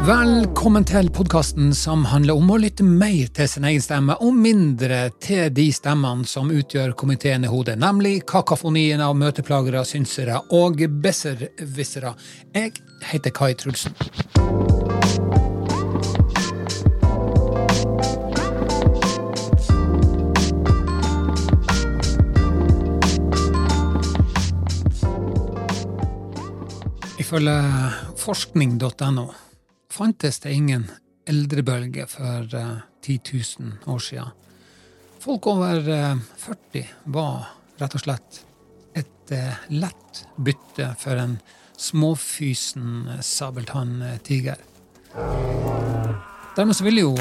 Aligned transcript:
Velkommen 0.00 0.80
til 0.88 1.10
podkasten 1.12 1.74
som 1.76 2.06
handler 2.08 2.38
om 2.40 2.48
å 2.48 2.56
lytte 2.56 2.80
mer 2.80 3.26
til 3.36 3.48
sin 3.52 3.66
egen 3.68 3.82
stemme, 3.84 4.14
og 4.24 4.32
mindre 4.32 5.10
til 5.20 5.50
de 5.52 5.66
stemmene 5.76 6.24
som 6.24 6.48
utgjør 6.48 6.94
komiteen 6.96 7.44
i 7.44 7.50
hodet, 7.52 7.74
nemlig 7.76 8.22
kakafonien 8.24 9.02
av 9.04 9.12
møteplagere, 9.20 9.82
synsere 9.84 10.38
og 10.56 10.80
besserwissere. 11.04 12.14
Jeg 12.56 12.80
heter 13.10 13.36
Kai 13.36 13.52
Trulsen. 13.60 13.92
Ifølge 27.20 27.60
forskning.no 28.24 29.28
fantes 30.00 30.40
det 30.40 30.52
ingen 30.56 30.86
eldrebølge 31.28 32.06
for 32.08 32.54
uh, 32.56 32.78
10 33.04 33.18
000 33.60 33.92
år 33.92 33.98
siden. 34.00 34.30
Folk 35.20 35.46
over 35.46 35.88
uh, 35.88 36.22
40 36.40 36.86
var 37.12 37.50
rett 37.82 37.96
og 37.98 38.00
slett 38.00 38.38
et 38.96 39.32
uh, 39.36 39.58
lett 39.68 40.22
bytte 40.40 40.86
for 41.02 41.20
en 41.20 41.34
småfysen 41.76 43.10
sabeltanntiger. 43.20 44.56
Dermed 46.56 46.76
så 46.76 46.88
ville 46.88 47.04
jo 47.04 47.12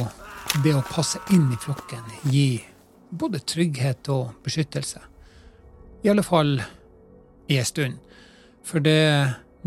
det 0.64 0.78
å 0.78 0.86
passe 0.88 1.20
inn 1.36 1.52
i 1.52 1.59
flokken 1.59 2.32
gi 2.32 2.62
både 3.12 3.44
trygghet 3.44 4.08
og 4.16 4.40
beskyttelse. 4.48 5.04
I 6.08 6.14
alle 6.14 6.23
fall 6.23 6.56
i 7.52 7.59
en 7.59 7.68
stund. 7.68 8.00
For 8.64 8.80
det 8.80 9.03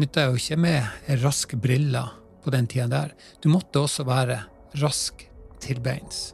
nytta 0.00 0.30
jo 0.30 0.40
ikke 0.40 0.60
med 0.64 1.16
raske 1.20 1.60
briller 1.60 2.21
på 2.44 2.52
den 2.54 2.66
tida 2.66 2.88
der. 2.90 3.14
Du 3.42 3.48
måtte 3.52 3.82
også 3.82 4.04
være 4.08 4.42
rask 4.82 5.26
til 5.60 5.80
beins. 5.80 6.32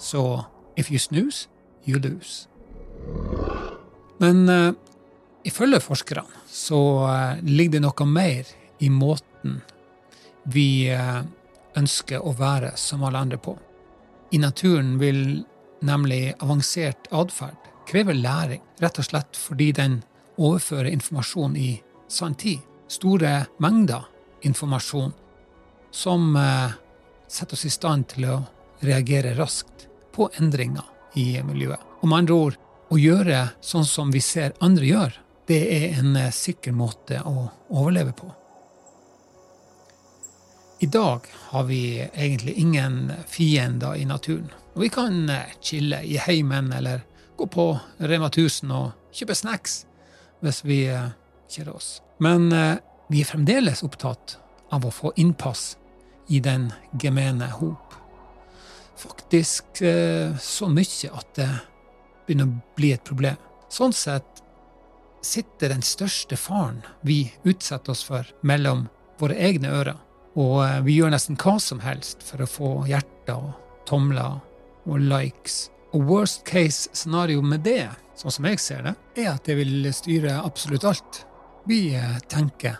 Så 0.00 0.42
if 0.76 0.90
you 0.90 0.98
snooze, 0.98 1.48
you 1.86 1.98
lose. 1.98 2.48
Men 4.20 4.48
uh, 4.48 4.72
ifølge 5.44 5.80
forskerne 5.80 6.44
så 6.48 6.80
uh, 7.06 7.44
ligger 7.44 7.78
det 7.78 7.84
noe 7.86 8.06
mer 8.06 8.48
i 8.80 8.88
måten 8.88 9.60
vi 10.44 10.90
uh, 10.92 11.22
ønsker 11.76 12.24
å 12.24 12.34
være 12.36 12.74
som 12.80 13.04
alle 13.04 13.20
andre 13.20 13.38
på. 13.38 13.56
I 14.32 14.38
naturen 14.38 14.98
vil 15.00 15.42
nemlig 15.82 16.34
avansert 16.40 17.08
atferd 17.10 17.70
kreve 17.88 18.14
læring, 18.14 18.62
rett 18.80 18.98
og 19.00 19.06
slett 19.08 19.38
fordi 19.38 19.70
den 19.76 20.00
overfører 20.40 20.90
informasjon 20.92 21.56
i 21.56 21.70
sann 22.08 22.36
tid. 22.38 22.60
Store 22.90 23.44
mengder 23.62 24.06
informasjon 24.46 25.12
som 25.90 26.36
eh, 26.36 26.70
setter 27.28 27.54
oss 27.54 27.64
i 27.64 27.70
stand 27.70 28.08
til 28.14 28.26
å 28.30 28.40
reagere 28.80 29.34
raskt 29.38 29.86
på 30.14 30.30
endringer 30.38 30.86
i 31.14 31.42
miljøet. 31.42 31.80
Om 32.00 32.12
andre 32.16 32.34
ord, 32.34 32.58
å 32.90 32.98
gjøre 32.98 33.42
sånn 33.62 33.86
som 33.86 34.10
vi 34.10 34.22
ser 34.24 34.56
andre 34.64 34.86
gjør, 34.86 35.16
det 35.50 35.60
er 35.76 35.98
en 36.00 36.16
eh, 36.16 36.32
sikker 36.34 36.74
måte 36.74 37.22
å 37.26 37.48
overleve 37.68 38.14
på. 38.16 38.30
I 40.80 40.88
dag 40.88 41.26
har 41.50 41.66
vi 41.68 42.00
egentlig 42.00 42.54
ingen 42.62 43.12
fiender 43.28 43.98
i 44.00 44.06
naturen. 44.08 44.48
Og 44.74 44.86
vi 44.86 44.92
kan 44.94 45.28
eh, 45.30 45.56
chille 45.60 46.02
i 46.06 46.16
heimen 46.18 46.72
eller 46.72 47.04
gå 47.36 47.46
på 47.46 47.66
Rema 47.98 48.30
1000 48.30 48.72
og 48.74 49.14
kjøpe 49.16 49.36
snacks 49.36 49.82
hvis 50.40 50.62
vi 50.64 50.80
kjeder 51.50 51.74
oss. 51.76 51.98
Men 52.20 52.48
vi 53.10 53.24
er 53.24 53.26
fremdeles 53.26 53.82
opptatt 53.82 54.36
av 54.70 54.84
å 54.86 54.92
få 54.94 55.10
innpass 55.18 55.74
i 56.30 56.38
den 56.40 56.68
gemene 57.02 57.48
hop. 57.58 57.96
Faktisk 59.00 59.80
eh, 59.82 60.36
så 60.38 60.68
mye 60.70 61.10
at 61.10 61.32
det 61.34 61.48
begynner 62.26 62.46
å 62.46 62.76
bli 62.78 62.92
et 62.94 63.02
problem. 63.06 63.38
Sånn 63.72 63.94
sett 63.96 64.44
sitter 65.26 65.72
den 65.72 65.82
største 65.82 66.38
faren 66.38 66.84
vi 67.06 67.24
utsetter 67.42 67.96
oss 67.96 68.04
for, 68.06 68.28
mellom 68.46 68.86
våre 69.18 69.34
egne 69.42 69.72
ører. 69.80 69.98
Og 70.38 70.60
eh, 70.62 70.76
vi 70.86 71.00
gjør 71.00 71.10
nesten 71.16 71.38
hva 71.40 71.56
som 71.58 71.82
helst 71.82 72.22
for 72.22 72.44
å 72.44 72.50
få 72.50 72.70
hjerter 72.90 73.48
tomler 73.90 74.38
og 74.86 75.02
likes. 75.02 75.64
Og 75.90 76.06
worst 76.06 76.44
case 76.46 76.92
scenario 76.94 77.42
med 77.42 77.66
det, 77.66 77.88
sånn 78.14 78.36
som 78.36 78.46
jeg 78.46 78.62
ser 78.62 78.86
det, 78.86 78.94
er 79.18 79.32
at 79.32 79.50
det 79.50 79.58
vil 79.58 79.90
styre 79.96 80.36
absolutt 80.44 80.86
alt 80.86 81.24
vi 81.66 81.88
eh, 81.98 82.22
tenker 82.30 82.78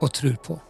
og 0.00 0.12
tror 0.12 0.36
på. 0.44 0.60